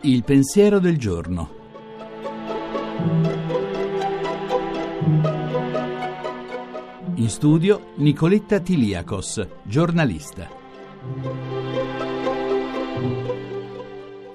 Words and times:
Il 0.00 0.24
pensiero 0.24 0.78
del 0.78 0.96
giorno. 0.96 1.56
In 7.16 7.28
studio 7.28 7.92
Nicoletta 7.96 8.60
Tiliakos, 8.60 9.46
giornalista. 9.64 10.48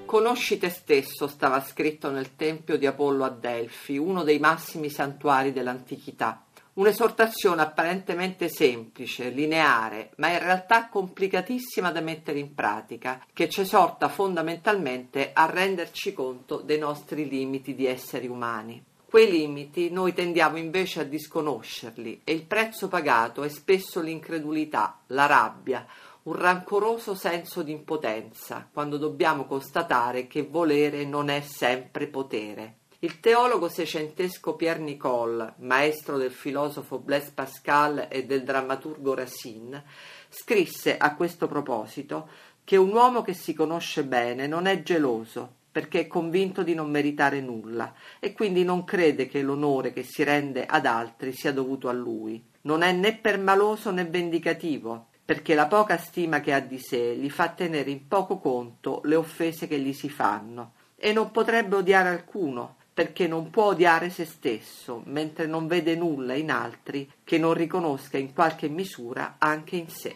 Conosci 0.04 0.58
te 0.58 0.68
stesso, 0.68 1.26
stava 1.26 1.60
scritto 1.60 2.10
nel 2.10 2.36
tempio 2.36 2.78
di 2.78 2.86
Apollo 2.86 3.24
a 3.24 3.30
Delfi, 3.30 3.96
uno 3.96 4.22
dei 4.22 4.38
massimi 4.38 4.88
santuari 4.90 5.52
dell'antichità. 5.52 6.44
Un'esortazione 6.74 7.62
apparentemente 7.62 8.48
semplice, 8.48 9.28
lineare, 9.28 10.10
ma 10.16 10.30
in 10.30 10.40
realtà 10.40 10.88
complicatissima 10.88 11.92
da 11.92 12.00
mettere 12.00 12.40
in 12.40 12.52
pratica, 12.52 13.24
che 13.32 13.48
ci 13.48 13.60
esorta 13.60 14.08
fondamentalmente 14.08 15.30
a 15.32 15.46
renderci 15.46 16.12
conto 16.12 16.56
dei 16.56 16.78
nostri 16.78 17.28
limiti 17.28 17.76
di 17.76 17.86
esseri 17.86 18.26
umani. 18.26 18.82
Quei 19.04 19.30
limiti 19.30 19.88
noi 19.90 20.12
tendiamo 20.12 20.56
invece 20.56 21.02
a 21.02 21.04
disconoscerli 21.04 22.22
e 22.24 22.32
il 22.32 22.42
prezzo 22.42 22.88
pagato 22.88 23.44
è 23.44 23.48
spesso 23.48 24.00
l'incredulità, 24.00 24.98
la 25.06 25.26
rabbia, 25.26 25.86
un 26.24 26.34
rancoroso 26.34 27.14
senso 27.14 27.62
di 27.62 27.70
impotenza 27.70 28.68
quando 28.72 28.96
dobbiamo 28.96 29.44
constatare 29.44 30.26
che 30.26 30.42
volere 30.42 31.04
non 31.04 31.28
è 31.28 31.40
sempre 31.40 32.08
potere. 32.08 32.78
Il 33.04 33.20
teologo 33.20 33.68
seicentesco 33.68 34.56
Pierre 34.56 34.80
Nicole, 34.80 35.56
maestro 35.58 36.16
del 36.16 36.30
filosofo 36.30 36.98
Blaise 36.98 37.32
Pascal 37.34 38.06
e 38.08 38.24
del 38.24 38.44
drammaturgo 38.44 39.12
Racine, 39.12 39.84
scrisse 40.30 40.96
a 40.96 41.14
questo 41.14 41.46
proposito 41.46 42.26
che 42.64 42.78
un 42.78 42.90
uomo 42.94 43.20
che 43.20 43.34
si 43.34 43.52
conosce 43.52 44.04
bene 44.04 44.46
non 44.46 44.64
è 44.64 44.82
geloso, 44.82 45.56
perché 45.70 46.00
è 46.00 46.06
convinto 46.06 46.62
di 46.62 46.72
non 46.72 46.90
meritare 46.90 47.42
nulla 47.42 47.92
e 48.18 48.32
quindi 48.32 48.64
non 48.64 48.84
crede 48.84 49.28
che 49.28 49.42
l'onore 49.42 49.92
che 49.92 50.02
si 50.02 50.22
rende 50.22 50.64
ad 50.64 50.86
altri 50.86 51.34
sia 51.34 51.52
dovuto 51.52 51.90
a 51.90 51.92
lui. 51.92 52.42
Non 52.62 52.80
è 52.80 52.92
né 52.92 53.14
permaloso 53.18 53.90
né 53.90 54.06
vendicativo, 54.06 55.08
perché 55.22 55.54
la 55.54 55.66
poca 55.66 55.98
stima 55.98 56.40
che 56.40 56.54
ha 56.54 56.60
di 56.60 56.78
sé 56.78 57.16
gli 57.16 57.28
fa 57.28 57.50
tenere 57.50 57.90
in 57.90 58.08
poco 58.08 58.38
conto 58.38 59.02
le 59.04 59.16
offese 59.16 59.66
che 59.66 59.78
gli 59.78 59.92
si 59.92 60.08
fanno. 60.08 60.72
E 60.96 61.12
non 61.12 61.32
potrebbe 61.32 61.76
odiare 61.76 62.08
alcuno, 62.08 62.76
perché 62.94 63.26
non 63.26 63.50
può 63.50 63.70
odiare 63.70 64.08
se 64.08 64.24
stesso, 64.24 65.02
mentre 65.06 65.46
non 65.46 65.66
vede 65.66 65.96
nulla 65.96 66.34
in 66.34 66.52
altri 66.52 67.10
che 67.24 67.38
non 67.38 67.52
riconosca 67.52 68.16
in 68.16 68.32
qualche 68.32 68.68
misura 68.68 69.34
anche 69.38 69.74
in 69.76 69.88
sé. 69.88 70.14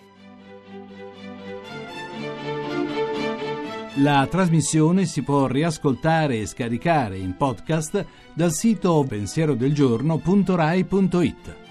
La 3.97 4.29
trasmissione 4.31 5.07
si 5.07 5.23
può 5.23 5.49
riascoltare 5.49 6.39
e 6.39 6.47
scaricare 6.47 7.19
in 7.19 7.37
podcast 7.37 8.07
dal 8.33 8.53
sito 8.53 9.05
pensierodelgiorno.rai.it. 9.09 11.68